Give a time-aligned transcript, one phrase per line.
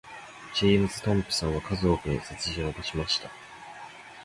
[0.55, 3.29] ジェームズトムプソンは数多くの殺人を犯しました。